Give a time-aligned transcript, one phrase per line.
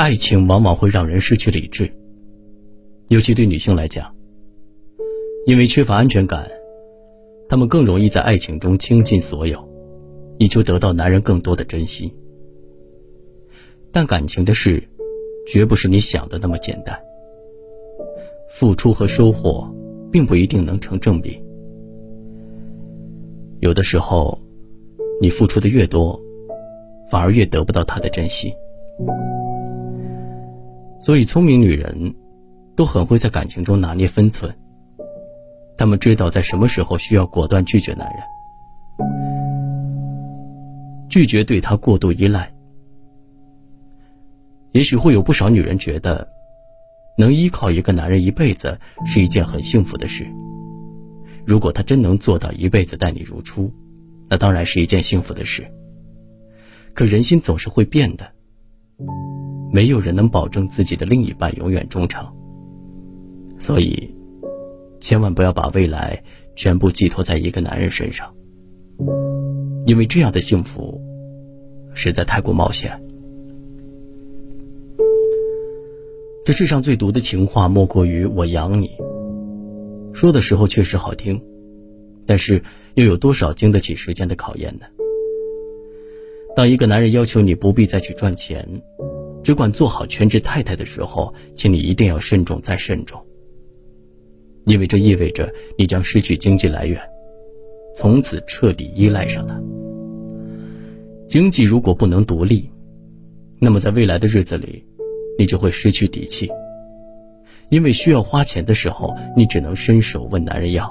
[0.00, 1.92] 爱情往往会让人失去理智，
[3.08, 4.10] 尤其对女性来讲，
[5.44, 6.50] 因为缺乏安全感，
[7.50, 9.62] 她们更容易在爱情中倾尽所有，
[10.38, 12.10] 以求得到男人更多的珍惜。
[13.92, 14.82] 但感情的事，
[15.46, 16.98] 绝不是你想的那么简单。
[18.48, 19.70] 付出和收获，
[20.10, 21.38] 并不一定能成正比。
[23.58, 24.40] 有的时候，
[25.20, 26.18] 你付出的越多，
[27.10, 28.50] 反而越得不到他的珍惜。
[31.00, 32.14] 所以，聪明女人
[32.76, 34.54] 都很会在感情中拿捏分寸。
[35.76, 38.18] 她们知道在什么时候需要果断拒绝男人，
[41.08, 42.52] 拒绝对他过度依赖。
[44.72, 46.28] 也许会有不少女人觉得，
[47.16, 50.26] 能依靠一个男人一辈子是一件很幸福的事。
[51.46, 53.72] 如果他真能做到一辈子待你如初，
[54.28, 55.66] 那当然是一件幸福的事。
[56.92, 58.30] 可人心总是会变的，
[59.72, 62.26] 没有人能保证自己的另一半永远忠诚。
[63.56, 64.14] 所以，
[65.00, 66.22] 千万不要把未来
[66.54, 68.34] 全部寄托在一个男人身上，
[69.86, 71.00] 因为这样的幸福
[71.94, 73.00] 实在太过冒险。
[76.44, 78.90] 这世上最毒的情话，莫过于“我养你”。
[80.12, 81.40] 说的时候确实好听，
[82.26, 82.62] 但是
[82.94, 84.86] 又有多少经得起时间的考验呢？
[86.56, 88.66] 当一个男人要求你不必再去赚钱，
[89.42, 93.24] 只管做好全职太太的时候，请你一定要慎重再慎重，
[94.64, 97.00] 因为这意味着你将失去经济来源，
[97.96, 99.60] 从此彻底依赖上他。
[101.26, 102.70] 经济如果不能独立，
[103.60, 104.84] 那么在未来的日子里。
[105.38, 106.50] 你就会失去底气，
[107.70, 110.84] 因为需要花钱的时候，你只能伸手问男人要；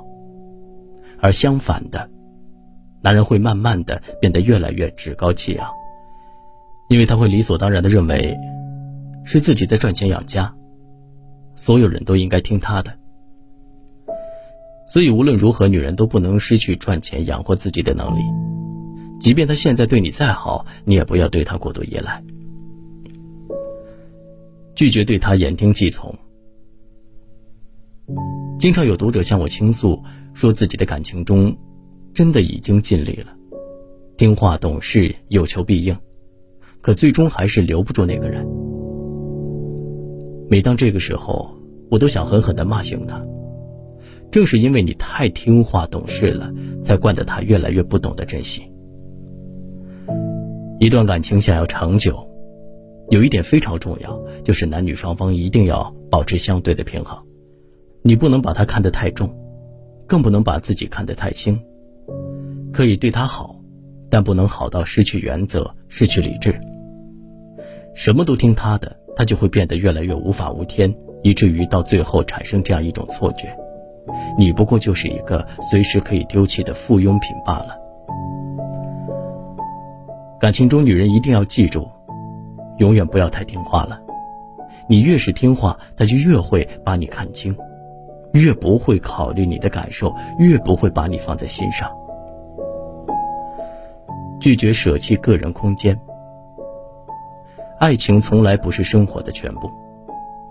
[1.19, 2.09] 而相反的，
[3.03, 5.69] 男人会慢慢的变得越来越趾高气扬，
[6.89, 8.35] 因为他会理所当然的认为，
[9.23, 10.53] 是自己在赚钱养家，
[11.55, 12.91] 所有人都应该听他的。
[14.87, 18.21] 所以无论如何，女人都不能失去赚钱养活自己的能力，
[19.19, 22.23] 即便他现在对你再好，你也不要对他过度依赖。
[24.73, 26.13] 拒绝对他言听计从。
[28.57, 30.01] 经常有读者向我倾诉，
[30.33, 31.55] 说自己的感情中，
[32.13, 33.27] 真的已经尽力了，
[34.17, 35.95] 听话懂事，有求必应，
[36.81, 38.45] 可最终还是留不住那个人。
[40.49, 41.49] 每当这个时候，
[41.89, 43.23] 我都想狠狠的骂醒他。
[44.31, 46.51] 正是因为你太听话懂事了，
[46.83, 48.63] 才惯得他越来越不懂得珍惜。
[50.79, 52.25] 一段感情想要长久。
[53.09, 57.17] 有一点非常重要，就是男女双方一定要保持相对的平衡。
[58.03, 59.35] 你不能把他看得太重，
[60.07, 61.59] 更不能把自己看得太轻。
[62.71, 63.59] 可以对他好，
[64.11, 66.53] 但不能好到失去原则、失去理智。
[67.99, 70.89] 什么都听他的，他就会变得越来越无法无天，
[71.21, 73.53] 以至于到最后产生这样一种错觉：
[74.37, 77.77] 你不过就是一个随时可以丢弃的附庸品罢了。
[80.39, 81.85] 感情中，女人一定要记住。
[82.77, 83.99] 永远不要太听话了，
[84.87, 87.53] 你越是听话，他就越会把你看清，
[88.31, 91.91] 越不会考虑你的感受，越不会把你放在心上。
[94.39, 95.99] 拒绝舍弃个人空间。
[97.79, 99.71] 爱情从来不是生活的全部，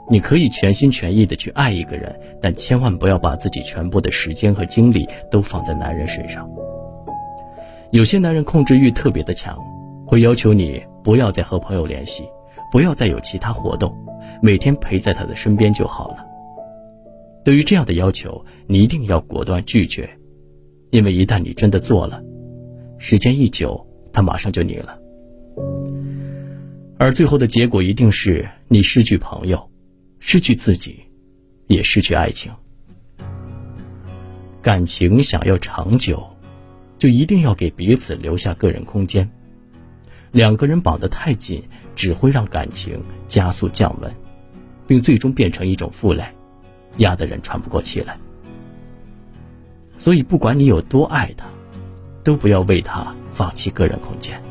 [0.09, 6.49] 你可以全心全意的去爱一个人，但千万不要把自己全部的时间和精力都放在男人身上。
[7.91, 9.57] 有些男人控制欲特别的强。
[10.11, 12.25] 会要求你不要再和朋友联系，
[12.73, 13.95] 不要再有其他活动，
[14.41, 16.25] 每天陪在他的身边就好了。
[17.45, 20.09] 对于这样的要求，你一定要果断拒绝，
[20.89, 22.23] 因为一旦你真的做了，
[22.97, 24.99] 时间一久，他马上就腻了，
[26.99, 29.71] 而最后的结果一定是你失去朋友，
[30.19, 30.99] 失去自己，
[31.69, 32.51] 也失去爱情。
[34.61, 36.21] 感情想要长久，
[36.97, 39.31] 就一定要给彼此留下个人空间。
[40.33, 41.63] 两个人绑得太紧，
[41.95, 44.13] 只会让感情加速降温，
[44.87, 46.25] 并最终变成一种负累，
[46.97, 48.19] 压得人喘不过气来。
[49.97, 51.47] 所以，不管你有多爱他，
[52.25, 54.43] 都不要为他放弃个人空间。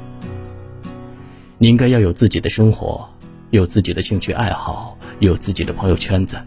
[1.60, 3.10] 你应该要有自己的生活，
[3.50, 6.40] 有自己的兴趣爱好，有自己的朋友圈子，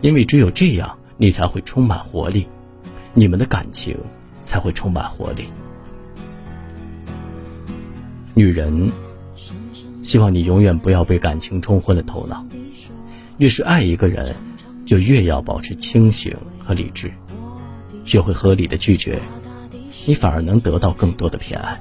[0.00, 2.46] 因为只有这样，你才会充满活力，
[3.12, 3.94] 你们的感情
[4.46, 5.44] 才会充满活力。
[8.32, 8.90] 女人，
[10.02, 12.42] 希望你永远不要被感情冲昏了头脑。
[13.36, 14.34] 越是爱一个人，
[14.86, 17.12] 就越要保持清醒和理智，
[18.06, 19.18] 学会合理的拒绝，
[20.06, 21.78] 你反而能得到更多的偏爱。